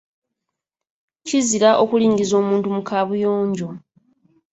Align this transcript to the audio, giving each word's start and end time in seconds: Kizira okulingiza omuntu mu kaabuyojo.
Kizira 1.27 1.69
okulingiza 1.83 2.33
omuntu 2.41 2.67
mu 2.75 2.81
kaabuyojo. 2.87 3.69